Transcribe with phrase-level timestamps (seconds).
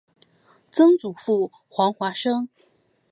[0.71, 2.49] 曾祖父黄华生。